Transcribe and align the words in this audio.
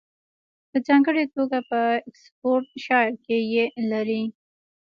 په 0.69 0.77
ځانګړې 0.87 1.25
توګه 1.35 1.57
په 1.69 1.79
اکسفورډشایر 2.07 3.13
کې 3.25 3.37
یې 3.53 3.65
لرلې 3.89 4.23